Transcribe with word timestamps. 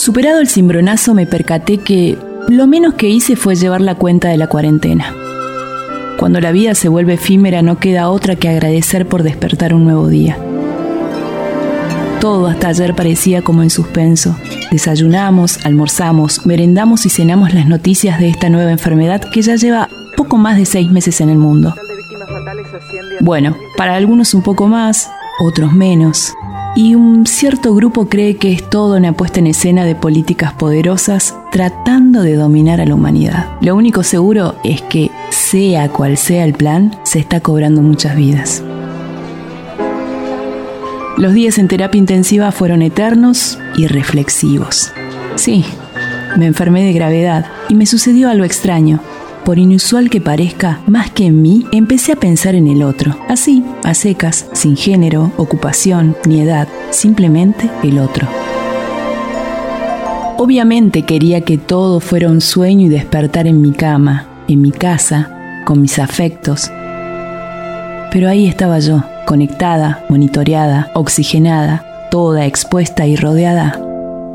Superado 0.00 0.40
el 0.40 0.48
cimbronazo 0.48 1.12
me 1.12 1.26
percaté 1.26 1.76
que 1.76 2.16
lo 2.48 2.66
menos 2.66 2.94
que 2.94 3.10
hice 3.10 3.36
fue 3.36 3.54
llevar 3.54 3.82
la 3.82 3.96
cuenta 3.96 4.28
de 4.30 4.38
la 4.38 4.46
cuarentena. 4.46 5.14
Cuando 6.18 6.40
la 6.40 6.52
vida 6.52 6.74
se 6.74 6.88
vuelve 6.88 7.14
efímera 7.14 7.60
no 7.60 7.78
queda 7.78 8.08
otra 8.08 8.34
que 8.34 8.48
agradecer 8.48 9.06
por 9.06 9.22
despertar 9.22 9.74
un 9.74 9.84
nuevo 9.84 10.08
día. 10.08 10.38
Todo 12.18 12.46
hasta 12.46 12.68
ayer 12.68 12.94
parecía 12.94 13.42
como 13.42 13.62
en 13.62 13.68
suspenso. 13.68 14.34
Desayunamos, 14.70 15.66
almorzamos, 15.66 16.46
merendamos 16.46 17.04
y 17.04 17.10
cenamos 17.10 17.52
las 17.52 17.66
noticias 17.66 18.18
de 18.18 18.30
esta 18.30 18.48
nueva 18.48 18.70
enfermedad 18.70 19.20
que 19.30 19.42
ya 19.42 19.56
lleva 19.56 19.90
poco 20.16 20.38
más 20.38 20.56
de 20.56 20.64
seis 20.64 20.90
meses 20.90 21.20
en 21.20 21.28
el 21.28 21.36
mundo. 21.36 21.74
Bueno, 23.20 23.54
para 23.76 23.96
algunos 23.96 24.32
un 24.32 24.42
poco 24.42 24.66
más, 24.66 25.10
otros 25.44 25.74
menos. 25.74 26.32
Y 26.76 26.94
un 26.94 27.26
cierto 27.26 27.74
grupo 27.74 28.08
cree 28.08 28.36
que 28.36 28.52
es 28.52 28.68
todo 28.70 28.96
una 28.96 29.12
puesta 29.12 29.40
en 29.40 29.48
escena 29.48 29.84
de 29.84 29.96
políticas 29.96 30.52
poderosas 30.52 31.34
tratando 31.50 32.22
de 32.22 32.36
dominar 32.36 32.80
a 32.80 32.86
la 32.86 32.94
humanidad. 32.94 33.48
Lo 33.60 33.74
único 33.74 34.04
seguro 34.04 34.54
es 34.62 34.80
que, 34.82 35.10
sea 35.30 35.88
cual 35.88 36.16
sea 36.16 36.44
el 36.44 36.54
plan, 36.54 36.96
se 37.02 37.18
está 37.18 37.40
cobrando 37.40 37.82
muchas 37.82 38.16
vidas. 38.16 38.62
Los 41.18 41.34
días 41.34 41.58
en 41.58 41.68
terapia 41.68 41.98
intensiva 41.98 42.52
fueron 42.52 42.82
eternos 42.82 43.58
y 43.76 43.88
reflexivos. 43.88 44.92
Sí, 45.34 45.64
me 46.36 46.46
enfermé 46.46 46.84
de 46.84 46.92
gravedad 46.92 47.46
y 47.68 47.74
me 47.74 47.84
sucedió 47.84 48.30
algo 48.30 48.44
extraño. 48.44 49.00
Por 49.50 49.58
inusual 49.58 50.10
que 50.10 50.20
parezca, 50.20 50.80
más 50.86 51.10
que 51.10 51.26
en 51.26 51.42
mí, 51.42 51.66
empecé 51.72 52.12
a 52.12 52.14
pensar 52.14 52.54
en 52.54 52.68
el 52.68 52.84
otro. 52.84 53.16
Así, 53.28 53.64
a 53.82 53.94
secas, 53.94 54.46
sin 54.52 54.76
género, 54.76 55.32
ocupación, 55.38 56.16
ni 56.24 56.40
edad, 56.40 56.68
simplemente 56.90 57.68
el 57.82 57.98
otro. 57.98 58.28
Obviamente 60.38 61.02
quería 61.02 61.40
que 61.40 61.58
todo 61.58 61.98
fuera 61.98 62.28
un 62.28 62.40
sueño 62.40 62.86
y 62.86 62.90
despertar 62.90 63.48
en 63.48 63.60
mi 63.60 63.72
cama, 63.72 64.28
en 64.46 64.62
mi 64.62 64.70
casa, 64.70 65.62
con 65.66 65.80
mis 65.80 65.98
afectos. 65.98 66.70
Pero 68.12 68.28
ahí 68.28 68.46
estaba 68.46 68.78
yo, 68.78 69.02
conectada, 69.26 70.04
monitoreada, 70.08 70.92
oxigenada, 70.94 72.08
toda 72.12 72.46
expuesta 72.46 73.04
y 73.04 73.16
rodeada 73.16 73.80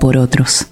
por 0.00 0.18
otros. 0.18 0.66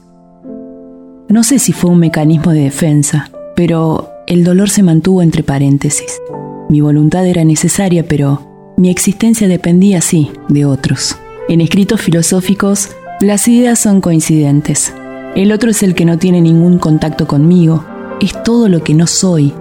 No 1.31 1.43
sé 1.43 1.59
si 1.59 1.73
fue 1.73 1.89
un 1.89 2.01
mecanismo 2.01 2.53
de 2.53 2.65
defensa, 2.65 3.31
pero 3.55 4.13
el 4.27 4.43
dolor 4.43 4.69
se 4.69 4.83
mantuvo 4.83 5.23
entre 5.23 5.43
paréntesis. 5.43 6.21
Mi 6.69 6.81
voluntad 6.81 7.25
era 7.27 7.45
necesaria, 7.45 8.07
pero 8.09 8.75
mi 8.77 8.91
existencia 8.91 9.47
dependía, 9.47 10.01
sí, 10.01 10.33
de 10.49 10.65
otros. 10.65 11.17
En 11.49 11.61
escritos 11.61 12.01
filosóficos, 12.01 12.91
las 13.21 13.47
ideas 13.47 13.79
son 13.79 14.01
coincidentes. 14.01 14.93
El 15.37 15.53
otro 15.53 15.71
es 15.71 15.83
el 15.83 15.95
que 15.95 16.05
no 16.05 16.19
tiene 16.19 16.41
ningún 16.41 16.79
contacto 16.79 17.27
conmigo, 17.29 17.85
es 18.21 18.43
todo 18.43 18.69
lo 18.69 18.83
que 18.83 18.95
no 18.95 19.07
soy, 19.07 19.55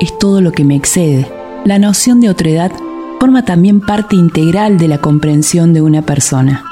es 0.00 0.16
todo 0.18 0.42
lo 0.42 0.52
que 0.52 0.64
me 0.64 0.76
excede. 0.76 1.26
La 1.64 1.78
noción 1.78 2.20
de 2.20 2.28
otredad 2.28 2.72
forma 3.18 3.44
también 3.44 3.80
parte 3.80 4.16
integral 4.16 4.76
de 4.76 4.88
la 4.88 4.98
comprensión 4.98 5.72
de 5.72 5.82
una 5.82 6.02
persona. 6.02 6.64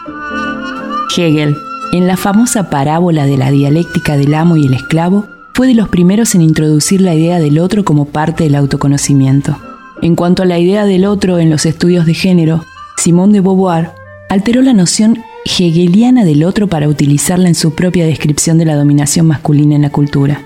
Hegel, 1.17 1.57
en 1.93 2.07
la 2.07 2.17
famosa 2.17 2.69
parábola 2.69 3.25
de 3.25 3.39
la 3.39 3.51
dialéctica 3.51 4.17
del 4.17 4.35
amo 4.35 4.57
y 4.57 4.67
el 4.67 4.75
esclavo, 4.75 5.27
fue 5.59 5.67
de 5.67 5.75
los 5.75 5.89
primeros 5.89 6.37
en 6.37 6.43
introducir 6.43 7.01
la 7.01 7.17
idea 7.17 7.41
del 7.41 7.59
otro 7.59 7.85
como 7.85 8.05
parte 8.05 8.45
del 8.45 8.55
autoconocimiento. 8.55 9.59
En 10.03 10.15
cuanto 10.15 10.45
a 10.45 10.47
la 10.47 10.57
idea 10.57 10.85
del 10.85 11.05
otro 11.05 11.41
en 11.41 11.51
los 11.51 11.67
estudios 11.67 12.07
de 12.07 12.15
género, 12.15 12.65
Simone 12.97 13.33
de 13.33 13.41
Beauvoir 13.41 13.91
alteró 14.31 14.63
la 14.63 14.73
noción 14.73 15.19
hegeliana 15.45 16.25
del 16.25 16.45
otro 16.45 16.69
para 16.69 16.87
utilizarla 16.87 17.49
en 17.49 17.57
su 17.57 17.75
propia 17.75 18.07
descripción 18.07 18.57
de 18.59 18.67
la 18.67 18.77
dominación 18.77 19.27
masculina 19.27 19.75
en 19.75 19.83
la 19.83 19.91
cultura. 19.91 20.45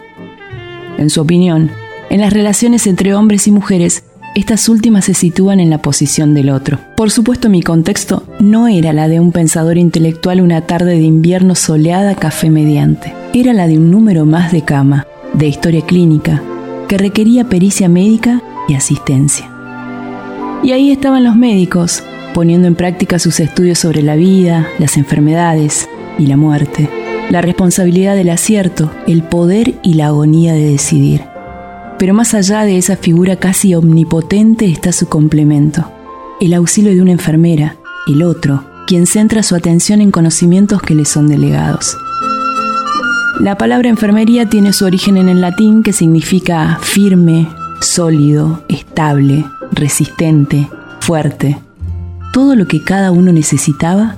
En 0.97 1.10
su 1.10 1.20
opinión, 1.20 1.70
en 2.09 2.22
las 2.22 2.32
relaciones 2.32 2.86
entre 2.86 3.15
hombres 3.15 3.47
y 3.47 3.50
mujeres 3.50 4.04
estas 4.34 4.70
últimas 4.70 5.04
se 5.04 5.12
sitúan 5.12 5.60
en 5.60 5.69
la 5.69 5.82
posición 5.82 6.32
del 6.32 6.48
otro. 6.48 6.78
Por 6.97 7.10
supuesto, 7.10 7.50
mi 7.50 7.62
contexto 7.62 8.25
no 8.41 8.66
era 8.66 8.94
la 8.94 9.06
de 9.09 9.20
un 9.20 9.31
pensador 9.31 9.76
intelectual 9.76 10.41
una 10.41 10.62
tarde 10.62 10.94
de 10.94 11.03
invierno 11.03 11.54
soleada 11.54 12.15
café 12.15 12.48
mediante. 12.48 13.12
Era 13.34 13.53
la 13.53 13.66
de 13.66 13.76
un 13.76 13.91
número 13.91 14.25
más 14.25 14.50
de 14.50 14.62
cama, 14.62 15.06
de 15.34 15.48
historia 15.48 15.82
clínica, 15.82 16.43
que 16.88 16.98
requería 16.98 17.48
pericia 17.48 17.88
médica 17.88 18.43
y 18.69 18.75
asistencia. 18.75 19.50
Y 20.62 20.72
ahí 20.72 20.91
estaban 20.91 21.25
los 21.25 21.37
médicos, 21.37 22.03
poniendo 22.34 22.69
en 22.69 22.75
práctica 22.75 23.19
sus 23.19 23.41
estudios 23.41 23.78
sobre 23.78 24.03
la 24.03 24.16
vida, 24.16 24.66
las 24.78 24.97
enfermedades 24.97 25.88
y 26.19 26.26
la 26.26 26.37
muerte, 26.37 26.88
la 27.31 27.41
responsabilidad 27.41 28.15
del 28.15 28.31
acierto, 28.31 28.91
el 29.06 29.22
poder 29.22 29.75
y 29.82 29.94
la 29.94 30.06
agonía 30.06 30.53
de 30.53 30.71
decidir. 30.71 31.22
Pero 31.98 32.15
más 32.15 32.34
allá 32.34 32.65
de 32.65 32.78
esa 32.78 32.97
figura 32.97 33.37
casi 33.37 33.75
omnipotente 33.75 34.66
está 34.66 34.92
su 34.92 35.09
complemento, 35.09 35.91
el 36.41 36.54
auxilio 36.54 36.92
de 36.92 37.03
una 37.03 37.12
enfermera, 37.12 37.76
el 38.06 38.22
otro, 38.22 38.65
quien 38.87 39.06
centra 39.06 39.42
su 39.42 39.54
atención 39.54 40.00
en 40.00 40.10
conocimientos 40.10 40.82
que 40.82 40.94
le 40.94 41.04
son 41.04 41.28
delegados. 41.28 41.97
La 43.41 43.56
palabra 43.56 43.88
enfermería 43.88 44.48
tiene 44.48 44.72
su 44.72 44.84
origen 44.84 45.16
en 45.16 45.28
el 45.28 45.41
latín 45.41 45.82
que 45.82 45.93
significa 45.93 46.78
firme, 46.81 47.48
sólido, 47.81 48.62
estable, 48.69 49.44
resistente, 49.72 50.69
fuerte, 51.00 51.59
todo 52.32 52.54
lo 52.54 52.66
que 52.69 52.84
cada 52.84 53.10
uno 53.10 53.32
necesitaba 53.32 54.16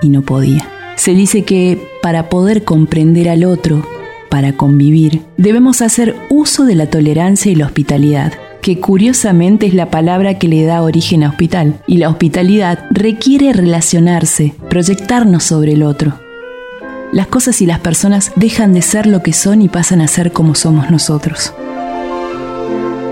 y 0.00 0.08
no 0.08 0.22
podía. 0.22 0.66
Se 0.96 1.12
dice 1.12 1.44
que 1.44 1.90
para 2.02 2.28
poder 2.28 2.64
comprender 2.64 3.28
al 3.28 3.44
otro 3.44 3.84
para 4.30 4.56
convivir, 4.56 5.22
debemos 5.36 5.82
hacer 5.82 6.16
uso 6.30 6.64
de 6.64 6.74
la 6.74 6.88
tolerancia 6.88 7.50
y 7.50 7.54
la 7.54 7.66
hospitalidad, 7.66 8.32
que 8.62 8.80
curiosamente 8.80 9.66
es 9.66 9.74
la 9.74 9.90
palabra 9.90 10.38
que 10.38 10.48
le 10.48 10.64
da 10.64 10.82
origen 10.82 11.24
a 11.24 11.30
hospital, 11.30 11.80
y 11.86 11.98
la 11.98 12.08
hospitalidad 12.08 12.86
requiere 12.90 13.52
relacionarse, 13.52 14.54
proyectarnos 14.68 15.44
sobre 15.44 15.72
el 15.72 15.82
otro. 15.82 16.25
Las 17.16 17.28
cosas 17.28 17.62
y 17.62 17.66
las 17.66 17.80
personas 17.80 18.30
dejan 18.36 18.74
de 18.74 18.82
ser 18.82 19.06
lo 19.06 19.22
que 19.22 19.32
son 19.32 19.62
y 19.62 19.70
pasan 19.70 20.02
a 20.02 20.06
ser 20.06 20.32
como 20.32 20.54
somos 20.54 20.90
nosotros. 20.90 21.54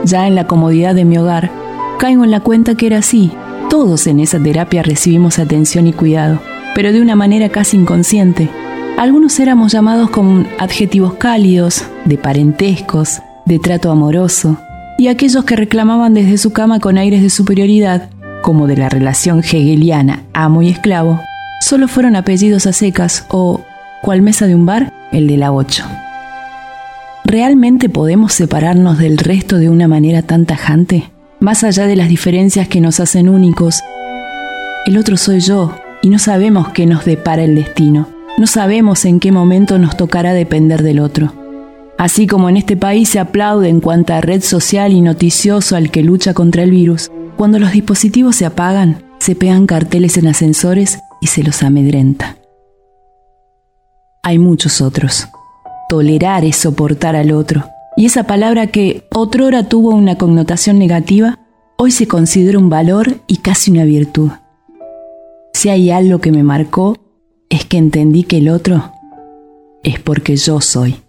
Ya 0.05 0.27
en 0.27 0.35
la 0.35 0.47
comodidad 0.47 0.95
de 0.95 1.07
mi 1.07 1.17
hogar, 1.17 1.51
caigo 1.99 2.23
en 2.23 2.31
la 2.31 2.41
cuenta 2.41 2.75
que 2.75 2.87
era 2.87 2.99
así. 2.99 3.33
Todos 3.71 4.07
en 4.07 4.21
esa 4.21 4.39
terapia 4.39 4.83
recibimos 4.83 5.39
atención 5.39 5.87
y 5.87 5.95
cuidado, 5.95 6.39
pero 6.75 6.93
de 6.93 7.01
una 7.01 7.17
manera 7.17 7.49
casi 7.49 7.79
inconsciente, 7.79 8.51
algunos 8.99 9.41
éramos 9.41 9.73
llamados 9.73 10.11
con 10.11 10.47
adjetivos 10.59 11.15
cálidos, 11.15 11.83
de 12.05 12.19
parentescos, 12.19 13.23
de 13.47 13.59
trato 13.59 13.91
amoroso, 13.91 14.59
y 14.99 15.09
aquellos 15.09 15.47
que 15.47 15.57
reclamaban 15.57 16.13
desde 16.13 16.37
su 16.37 16.53
cama 16.53 16.79
con 16.79 16.99
aires 16.99 17.23
de 17.23 17.31
superioridad, 17.31 18.11
como 18.43 18.67
de 18.67 18.77
la 18.77 18.91
relación 18.91 19.39
hegeliana 19.39 20.25
amo 20.35 20.61
y 20.61 20.69
esclavo, 20.69 21.23
solo 21.63 21.89
fueron 21.89 22.17
apellidos 22.17 22.67
a 22.67 22.75
secas 22.75 23.25
o, 23.31 23.63
cual 24.05 24.21
mesa 24.21 24.47
de 24.47 24.55
un 24.55 24.67
bar, 24.67 24.93
el 25.13 25.27
de 25.27 25.39
la 25.39 25.51
ocho. 25.51 25.83
¿Realmente 27.25 27.89
podemos 27.89 28.35
separarnos 28.35 28.99
del 28.99 29.17
resto 29.17 29.57
de 29.57 29.71
una 29.71 29.89
manera 29.89 30.21
tan 30.21 30.45
tajante? 30.45 31.11
Más 31.41 31.65
allá 31.65 31.87
de 31.87 31.97
las 31.97 32.11
diferencias 32.11 32.69
que 32.69 32.83
nos 32.83 33.01
hacen 33.01 33.31
únicos, 33.31 33.81
el 34.85 34.99
otro 34.99 35.17
soy 35.17 35.41
yo 35.41 35.75
y 36.03 36.11
no 36.11 36.19
sabemos 36.19 36.69
qué 36.69 36.85
nos 36.85 37.07
depara 37.07 37.45
el 37.45 37.55
destino. 37.55 38.07
No 38.37 38.47
sabemos 38.47 39.07
en 39.07 39.21
qué 39.21 39.33
momento 39.33 39.79
nos 39.79 39.97
tocará 39.97 40.35
depender 40.35 40.83
del 40.83 40.99
otro. 40.99 41.33
Así 41.97 42.27
como 42.27 42.51
en 42.51 42.59
este 42.59 42.77
país 42.77 43.09
se 43.09 43.21
aplaude 43.21 43.71
en 43.71 43.81
cuanta 43.81 44.21
red 44.21 44.43
social 44.43 44.93
y 44.93 45.01
noticioso 45.01 45.77
al 45.77 45.91
que 45.91 46.03
lucha 46.03 46.35
contra 46.35 46.63
el 46.63 46.73
virus, 46.73 47.11
cuando 47.39 47.59
los 47.59 47.73
dispositivos 47.73 48.37
se 48.37 48.45
apagan, 48.45 49.03
se 49.19 49.35
pegan 49.35 49.67
carteles 49.67 50.19
en 50.19 50.27
ascensores 50.27 50.99
y 51.23 51.29
se 51.29 51.43
los 51.43 51.63
amedrenta. 51.63 52.37
Hay 54.27 54.39
muchos 54.39 54.81
otros. 54.81 55.29
Tolerar 55.91 56.47
es 56.47 56.57
soportar 56.57 57.15
al 57.15 57.31
otro. 57.31 57.65
Y 57.95 58.07
esa 58.07 58.25
palabra 58.25 58.69
que 58.69 59.07
otrora 59.13 59.69
tuvo 59.69 59.91
una 59.91 60.17
connotación 60.17 60.79
negativa, 60.79 61.41
hoy 61.77 61.91
se 61.91 62.09
considera 62.09 62.59
un 62.59 62.71
valor 62.71 63.21
y 63.27 63.37
casi 63.37 63.71
una 63.71 63.85
virtud. 63.85 64.31
Si 65.53 65.69
hay 65.69 65.91
algo 65.91 66.21
que 66.21 66.33
me 66.33 66.43
marcó, 66.43 66.97
es 67.51 67.67
que 67.67 67.77
entendí 67.77 68.25
que 68.25 68.39
el 68.39 68.49
otro 68.49 68.93
es 69.83 70.01
porque 70.01 70.37
yo 70.37 70.63
soy. 70.63 71.04